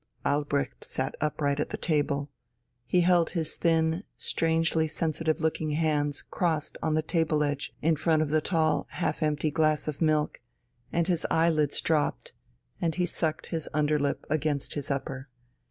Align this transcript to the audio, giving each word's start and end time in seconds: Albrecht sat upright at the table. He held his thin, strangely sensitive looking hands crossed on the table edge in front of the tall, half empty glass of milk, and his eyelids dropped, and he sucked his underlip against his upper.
Albrecht 0.25 0.83
sat 0.83 1.13
upright 1.21 1.59
at 1.59 1.69
the 1.69 1.77
table. 1.77 2.31
He 2.87 3.01
held 3.01 3.29
his 3.29 3.55
thin, 3.55 4.03
strangely 4.17 4.87
sensitive 4.87 5.41
looking 5.41 5.69
hands 5.77 6.23
crossed 6.23 6.75
on 6.81 6.95
the 6.95 7.03
table 7.03 7.43
edge 7.43 7.75
in 7.83 7.95
front 7.95 8.23
of 8.23 8.31
the 8.31 8.41
tall, 8.41 8.87
half 8.93 9.21
empty 9.21 9.51
glass 9.51 9.87
of 9.87 10.01
milk, 10.01 10.41
and 10.91 11.05
his 11.05 11.27
eyelids 11.29 11.79
dropped, 11.81 12.33
and 12.81 12.95
he 12.95 13.05
sucked 13.05 13.49
his 13.53 13.69
underlip 13.75 14.25
against 14.27 14.73
his 14.73 14.89
upper. 14.89 15.29